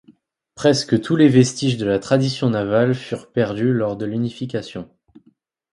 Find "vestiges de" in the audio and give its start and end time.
1.29-1.85